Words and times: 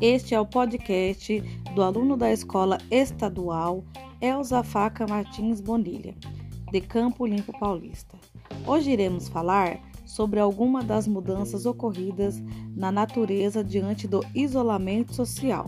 Este 0.00 0.34
é 0.34 0.40
o 0.40 0.46
podcast 0.46 1.40
do 1.74 1.82
aluno 1.82 2.16
da 2.16 2.30
Escola 2.30 2.78
Estadual 2.90 3.82
Elza 4.20 4.62
Faca 4.62 5.06
Martins 5.06 5.60
Bonilha, 5.60 6.14
de 6.70 6.80
Campo 6.80 7.26
Limpo 7.26 7.52
Paulista. 7.58 8.18
Hoje 8.66 8.90
iremos 8.90 9.28
falar 9.28 9.80
sobre 10.04 10.38
algumas 10.38 10.84
das 10.84 11.08
mudanças 11.08 11.66
ocorridas 11.66 12.42
na 12.74 12.92
natureza 12.92 13.64
diante 13.64 14.06
do 14.06 14.20
isolamento 14.34 15.14
social. 15.14 15.66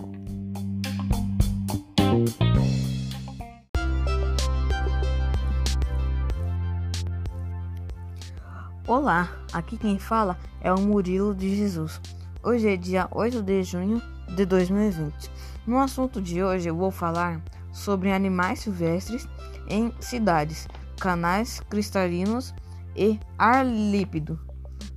Olá, 8.88 9.28
aqui 9.52 9.76
quem 9.76 9.98
fala 9.98 10.38
é 10.62 10.72
o 10.72 10.80
Murilo 10.80 11.34
de 11.34 11.54
Jesus. 11.54 12.00
Hoje 12.42 12.70
é 12.70 12.74
dia 12.74 13.06
8 13.10 13.42
de 13.42 13.62
junho 13.62 14.00
de 14.34 14.46
2020. 14.46 15.30
No 15.66 15.78
assunto 15.78 16.22
de 16.22 16.42
hoje 16.42 16.70
eu 16.70 16.74
vou 16.74 16.90
falar 16.90 17.38
sobre 17.70 18.10
animais 18.10 18.60
silvestres 18.60 19.28
em 19.68 19.92
cidades, 20.00 20.66
canais 20.98 21.60
cristalinos 21.68 22.54
e 22.96 23.20
ar 23.36 23.62
líquido. 23.62 24.40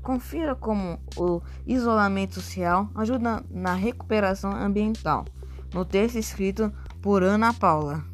Confira 0.01 0.55
como 0.55 0.97
o 1.17 1.41
isolamento 1.67 2.35
social 2.35 2.89
ajuda 2.95 3.43
na 3.49 3.73
recuperação 3.73 4.55
ambiental. 4.55 5.25
No 5.73 5.83
texto 5.83 6.15
escrito 6.15 6.71
por 7.01 7.23
Ana 7.23 7.53
Paula. 7.53 8.10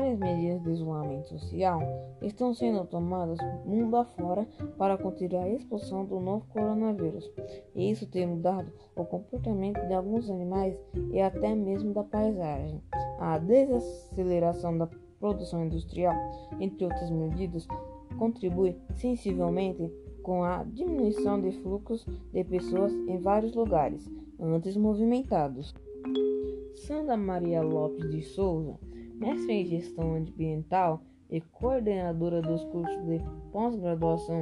Várias 0.00 0.18
medidas 0.18 0.62
de 0.62 0.70
isolamento 0.70 1.28
social 1.28 1.78
estão 2.22 2.54
sendo 2.54 2.86
tomadas 2.86 3.38
mundo 3.66 3.98
afora 3.98 4.48
para 4.78 4.96
conter 4.96 5.36
a 5.36 5.46
expansão 5.46 6.06
do 6.06 6.18
novo 6.18 6.46
coronavírus, 6.48 7.30
e 7.74 7.90
isso 7.90 8.06
tem 8.06 8.26
mudado 8.26 8.72
o 8.96 9.04
comportamento 9.04 9.86
de 9.86 9.92
alguns 9.92 10.30
animais 10.30 10.74
e 11.12 11.20
até 11.20 11.54
mesmo 11.54 11.92
da 11.92 12.02
paisagem. 12.02 12.82
A 13.18 13.36
desaceleração 13.36 14.78
da 14.78 14.88
produção 15.18 15.66
industrial, 15.66 16.16
entre 16.58 16.84
outras 16.84 17.10
medidas, 17.10 17.68
contribui 18.18 18.78
sensivelmente 18.94 19.92
com 20.22 20.42
a 20.42 20.64
diminuição 20.64 21.38
de 21.38 21.52
fluxos 21.60 22.06
de 22.32 22.42
pessoas 22.42 22.90
em 23.06 23.18
vários 23.18 23.54
lugares 23.54 24.10
antes 24.40 24.78
movimentados. 24.78 25.74
Sandra 26.74 27.18
Maria 27.18 27.60
Lopes 27.60 28.10
de 28.10 28.22
Souza 28.22 28.78
mestre 29.20 29.52
em 29.52 29.66
gestão 29.66 30.14
ambiental 30.14 31.02
e 31.28 31.40
coordenadora 31.40 32.40
dos 32.40 32.64
cursos 32.64 33.04
de 33.04 33.20
pós-graduação 33.52 34.40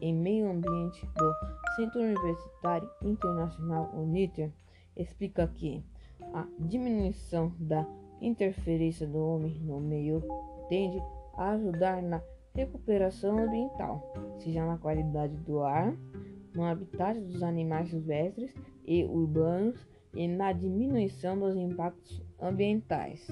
em 0.00 0.12
meio 0.12 0.50
ambiente 0.50 1.06
do 1.16 1.32
Centro 1.76 2.02
Universitário 2.02 2.90
Internacional 3.02 3.90
UNITER, 3.94 4.50
explica 4.96 5.46
que 5.46 5.82
a 6.34 6.46
diminuição 6.58 7.52
da 7.58 7.86
interferência 8.20 9.06
do 9.06 9.18
homem 9.18 9.58
no 9.60 9.80
meio 9.80 10.22
tende 10.68 11.00
a 11.34 11.50
ajudar 11.50 12.02
na 12.02 12.20
recuperação 12.54 13.38
ambiental, 13.38 14.12
seja 14.38 14.66
na 14.66 14.76
qualidade 14.76 15.36
do 15.36 15.60
ar, 15.60 15.96
no 16.54 16.64
habitat 16.64 17.20
dos 17.20 17.42
animais 17.42 17.90
silvestres 17.90 18.52
e 18.84 19.04
urbanos 19.04 19.86
e 20.14 20.26
na 20.26 20.52
diminuição 20.52 21.38
dos 21.38 21.54
impactos 21.54 22.22
ambientais. 22.40 23.26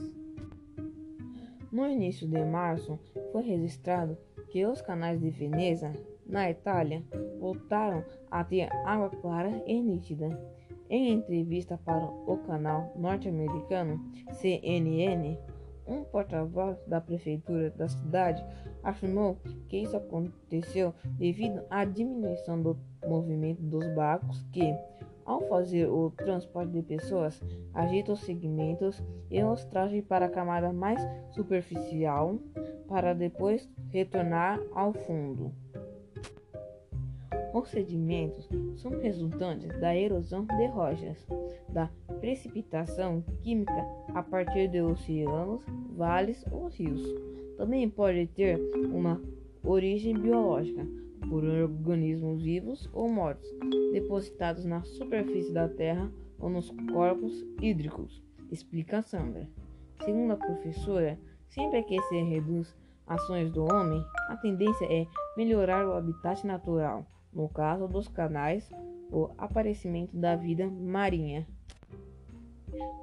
No 1.74 1.88
início 1.88 2.28
de 2.28 2.44
março, 2.44 3.00
foi 3.32 3.42
registrado 3.42 4.16
que 4.48 4.64
os 4.64 4.80
canais 4.80 5.20
de 5.20 5.28
Veneza, 5.28 5.92
na 6.24 6.48
Itália, 6.48 7.02
voltaram 7.40 8.04
a 8.30 8.44
ter 8.44 8.72
água 8.86 9.10
clara 9.10 9.60
e 9.66 9.80
nítida. 9.80 10.28
Em 10.88 11.10
entrevista 11.10 11.76
para 11.76 12.04
o 12.04 12.38
canal 12.46 12.92
norte-americano 12.94 14.00
CNN, 14.34 15.36
um 15.84 16.04
porta-voz 16.04 16.78
da 16.86 17.00
prefeitura 17.00 17.70
da 17.70 17.88
cidade 17.88 18.44
afirmou 18.80 19.36
que 19.68 19.78
isso 19.78 19.96
aconteceu 19.96 20.94
devido 21.18 21.60
à 21.68 21.84
diminuição 21.84 22.62
do 22.62 22.78
movimento 23.04 23.60
dos 23.62 23.84
barcos 23.96 24.44
que, 24.52 24.72
ao 25.24 25.40
fazer 25.48 25.88
o 25.88 26.10
transporte 26.10 26.72
de 26.72 26.82
pessoas, 26.82 27.40
agita 27.72 28.12
os 28.12 28.20
segmentos 28.20 29.02
e 29.30 29.42
os 29.42 29.64
traz 29.64 29.92
para 30.04 30.26
a 30.26 30.30
camada 30.30 30.72
mais 30.72 31.00
superficial 31.30 32.38
para 32.88 33.14
depois 33.14 33.68
retornar 33.90 34.60
ao 34.72 34.92
fundo. 34.92 35.52
Os 37.52 37.68
sedimentos 37.68 38.48
são 38.76 38.90
resultantes 39.00 39.68
da 39.80 39.96
erosão 39.96 40.44
de 40.44 40.66
rochas, 40.66 41.24
da 41.68 41.88
precipitação 42.20 43.22
química 43.42 43.86
a 44.12 44.22
partir 44.22 44.68
de 44.68 44.80
oceanos, 44.80 45.64
vales 45.96 46.44
ou 46.50 46.66
rios. 46.66 47.02
Também 47.56 47.88
pode 47.88 48.26
ter 48.26 48.58
uma 48.92 49.22
origem 49.62 50.14
biológica 50.14 50.84
por 51.28 51.44
organismos 51.44 52.42
vivos 52.42 52.88
ou 52.92 53.08
mortos, 53.08 53.48
depositados 53.92 54.64
na 54.64 54.82
superfície 54.82 55.52
da 55.52 55.68
Terra 55.68 56.10
ou 56.38 56.48
nos 56.48 56.70
corpos 56.92 57.44
hídricos, 57.60 58.22
explica 58.50 59.02
Sandra. 59.02 59.48
Segundo 60.04 60.32
a 60.32 60.36
professora, 60.36 61.18
sempre 61.48 61.82
que 61.82 62.00
se 62.02 62.22
reduz 62.22 62.74
ações 63.06 63.50
do 63.50 63.64
homem, 63.64 64.04
a 64.28 64.36
tendência 64.36 64.86
é 64.86 65.06
melhorar 65.36 65.86
o 65.86 65.94
habitat 65.94 66.46
natural, 66.46 67.06
no 67.32 67.48
caso 67.48 67.86
dos 67.88 68.08
canais, 68.08 68.70
o 69.10 69.30
aparecimento 69.38 70.16
da 70.16 70.36
vida 70.36 70.66
marinha. 70.66 71.46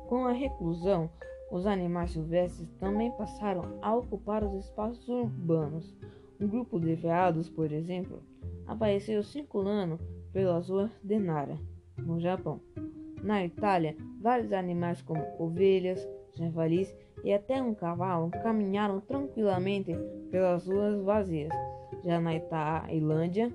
Com 0.08 0.26
a 0.26 0.32
reclusão, 0.32 1.10
os 1.52 1.66
animais 1.66 2.12
silvestres 2.12 2.70
também 2.80 3.12
passaram 3.12 3.78
a 3.82 3.96
ocupar 3.96 4.44
os 4.44 4.66
espaços 4.66 5.08
urbanos, 5.08 5.96
um 6.42 6.48
grupo 6.48 6.80
de 6.80 6.96
veados, 6.96 7.50
por 7.50 7.72
exemplo, 7.72 8.22
apareceu 8.66 9.22
circulando 9.24 10.00
pelas 10.34 10.70
ruas 10.70 10.92
de 11.04 11.20
Nara, 11.20 11.58
no 11.98 12.20
Japão. 12.20 12.60
Na 13.22 13.46
Itália, 13.46 13.96
vários 14.20 14.52
animais 14.52 15.02
como 15.02 15.24
ovelhas, 15.38 16.08
javalis 16.34 16.94
e 17.24 17.32
até 17.32 17.62
um 17.62 17.76
cavalo 17.76 18.32
caminharam 18.32 19.00
tranquilamente 19.02 19.96
pelas 20.32 20.66
ruas 20.66 21.00
vazias. 21.04 21.54
Já 22.04 22.20
na 22.20 22.40
Tailândia, 22.40 23.54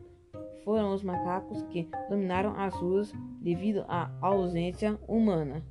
foram 0.62 0.94
os 0.94 1.02
macacos 1.02 1.62
que 1.64 1.88
dominaram 2.08 2.54
as 2.56 2.74
ruas 2.76 3.12
devido 3.40 3.84
à 3.88 4.10
ausência 4.20 4.98
humana. 5.08 5.64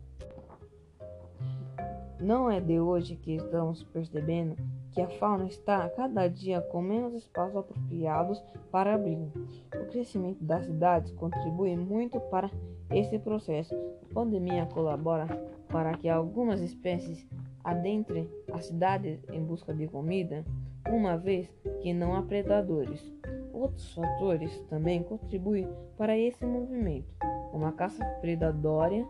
Não 2.20 2.50
é 2.50 2.62
de 2.62 2.80
hoje 2.80 3.16
que 3.16 3.36
estamos 3.36 3.84
percebendo 3.84 4.56
que 4.92 5.02
a 5.02 5.10
fauna 5.10 5.46
está 5.46 5.90
cada 5.90 6.28
dia 6.28 6.62
com 6.62 6.82
menos 6.82 7.14
espaços 7.14 7.58
apropriados 7.58 8.42
para 8.72 8.96
abrigo. 8.96 9.32
O 9.74 9.86
crescimento 9.88 10.42
das 10.42 10.66
cidades 10.66 11.12
contribui 11.12 11.76
muito 11.76 12.20
para 12.20 12.50
esse 12.90 13.20
processo. 13.20 13.76
A 13.76 14.14
pandemia 14.14 14.66
colabora 14.68 15.28
para 15.68 15.98
que 15.98 16.08
algumas 16.08 16.62
espécies 16.62 17.28
adentrem 17.64 18.30
as 18.54 18.68
cidades 18.68 19.20
em 19.30 19.44
busca 19.44 19.74
de 19.74 19.88
comida, 19.88 20.46
uma 20.88 21.18
vez 21.18 21.50
que 21.82 21.94
não 21.94 22.16
há 22.16 22.22
predadores. 22.22 23.04
Outros 23.52 23.94
fatores 23.94 24.58
também 24.70 25.04
contribuem 25.04 25.68
para 25.98 26.18
esse 26.18 26.46
movimento, 26.46 27.14
como 27.52 27.66
a 27.66 27.72
caça 27.72 28.06
predatória, 28.22 29.06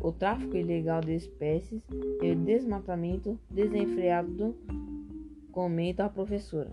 o 0.00 0.12
tráfico 0.12 0.56
ilegal 0.56 1.00
de 1.00 1.14
espécies 1.14 1.82
e 2.22 2.30
o 2.30 2.36
desmatamento 2.36 3.38
desenfreado, 3.50 4.54
comenta 5.50 6.04
a 6.04 6.08
professora. 6.08 6.70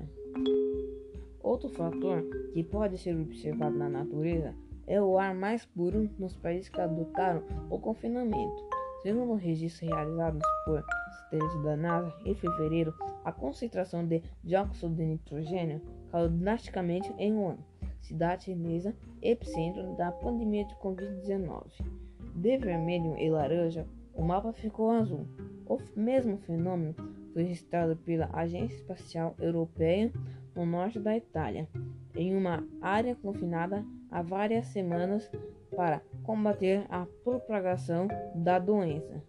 Outro 1.42 1.70
fator 1.70 2.24
que 2.54 2.64
pode 2.64 2.98
ser 2.98 3.16
observado 3.16 3.78
na 3.78 3.90
natureza 3.90 4.54
é 4.88 5.02
o 5.02 5.18
ar 5.18 5.34
mais 5.34 5.66
puro 5.66 6.10
nos 6.20 6.36
países 6.36 6.70
que 6.70 6.80
adotaram 6.80 7.44
o 7.70 7.80
confinamento. 7.80 8.64
Segundo 9.02 9.36
registros 9.36 9.90
realizados 9.90 10.42
por 10.66 10.84
satélites 11.20 11.64
da 11.64 11.76
NASA 11.76 12.14
em 12.26 12.34
fevereiro, 12.36 12.94
a 13.24 13.32
concentração 13.32 14.06
de 14.06 14.22
dióxido 14.44 14.96
de 14.96 15.06
nitrogênio 15.06 15.82
caiu 16.12 16.30
drasticamente 16.30 17.14
em 17.18 17.34
Wuhan, 17.34 17.58
cidade 18.02 18.46
chinesa 18.46 18.96
epicentro 19.22 19.96
da 19.96 20.12
pandemia 20.12 20.66
de 20.66 20.76
Covid-19. 20.76 22.05
De 22.36 22.58
vermelho 22.58 23.18
e 23.18 23.30
laranja, 23.30 23.88
o 24.14 24.22
mapa 24.22 24.52
ficou 24.52 24.92
azul. 24.92 25.26
O 25.66 25.80
mesmo 25.96 26.38
fenômeno 26.40 26.94
foi 27.32 27.44
registrado 27.44 27.96
pela 27.96 28.30
Agência 28.34 28.76
Espacial 28.76 29.34
Europeia 29.40 30.12
no 30.54 30.66
norte 30.66 31.00
da 31.00 31.16
Itália, 31.16 31.66
em 32.14 32.36
uma 32.36 32.62
área 32.82 33.16
confinada 33.16 33.86
há 34.12 34.22
várias 34.22 34.68
semanas 34.68 35.32
para 35.74 36.02
combater 36.24 36.86
a 36.90 37.08
propagação 37.24 38.10
da 38.36 38.60
doença. 38.60 39.24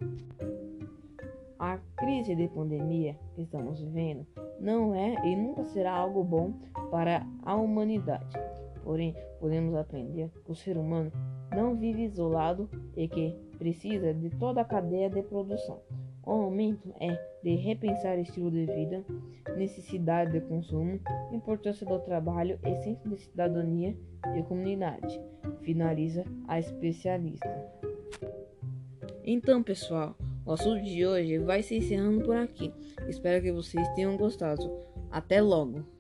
A 1.60 1.78
crise 1.96 2.34
de 2.34 2.48
pandemia 2.48 3.16
que 3.36 3.42
estamos 3.42 3.80
vivendo 3.80 4.26
não 4.60 4.94
é 4.94 5.14
e 5.24 5.36
nunca 5.36 5.64
será 5.64 5.92
algo 5.92 6.24
bom 6.24 6.54
para 6.90 7.24
a 7.42 7.54
humanidade. 7.54 8.36
Porém, 8.82 9.14
podemos 9.40 9.74
aprender 9.74 10.30
que 10.44 10.52
o 10.52 10.54
ser 10.54 10.76
humano 10.76 11.10
não 11.56 11.74
vive 11.74 12.04
isolado 12.04 12.68
e 12.94 13.08
que 13.08 13.34
precisa 13.58 14.12
de 14.12 14.28
toda 14.30 14.60
a 14.60 14.64
cadeia 14.64 15.08
de 15.08 15.22
produção. 15.22 15.80
O 16.22 16.36
momento 16.36 16.92
é 17.00 17.18
de 17.42 17.54
repensar 17.54 18.18
estilo 18.18 18.50
de 18.50 18.66
vida, 18.66 19.04
necessidade 19.56 20.32
de 20.32 20.40
consumo, 20.40 21.00
importância 21.32 21.86
do 21.86 21.98
trabalho, 22.00 22.58
essência 22.64 23.08
de 23.08 23.16
cidadania 23.16 23.96
e 24.36 24.42
comunidade. 24.42 25.20
Finaliza 25.62 26.24
a 26.46 26.58
especialista. 26.58 27.48
Então, 29.24 29.62
pessoal, 29.62 30.16
o 30.44 30.52
assunto 30.52 30.82
de 30.82 31.06
hoje 31.06 31.38
vai 31.38 31.62
se 31.62 31.76
encerrando 31.76 32.24
por 32.24 32.36
aqui. 32.36 32.72
Espero 33.08 33.42
que 33.42 33.52
vocês 33.52 33.88
tenham 33.94 34.16
gostado. 34.16 34.70
Até 35.10 35.40
logo! 35.40 35.95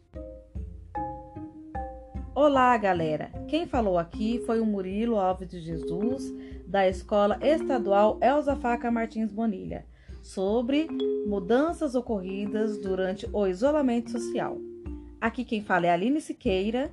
Olá, 2.36 2.76
galera! 2.76 3.30
Quem 3.48 3.66
falou 3.66 3.96
aqui 3.96 4.42
foi 4.44 4.60
o 4.60 4.66
Murilo 4.66 5.18
Alves 5.18 5.48
de 5.48 5.58
Jesus, 5.58 6.34
da 6.66 6.86
Escola 6.86 7.38
Estadual 7.40 8.18
Elza 8.20 8.54
Faca 8.54 8.90
Martins 8.90 9.32
Bonilha, 9.32 9.86
sobre 10.22 10.86
mudanças 11.26 11.94
ocorridas 11.94 12.76
durante 12.76 13.26
o 13.32 13.46
isolamento 13.46 14.10
social. 14.10 14.58
Aqui 15.18 15.46
quem 15.46 15.62
fala 15.64 15.86
é 15.86 15.90
Aline 15.90 16.20
Siqueira. 16.20 16.90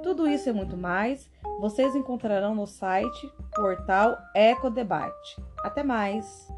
Tudo 0.00 0.28
isso 0.28 0.48
e 0.48 0.52
muito 0.52 0.76
mais 0.76 1.28
vocês 1.58 1.96
encontrarão 1.96 2.54
no 2.54 2.64
site 2.64 3.28
portal 3.52 4.16
Ecodebate. 4.32 5.42
Até 5.64 5.82
mais! 5.82 6.53